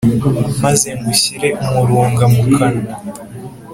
[0.63, 2.93] maze ngushyire umurunga mu kanwa,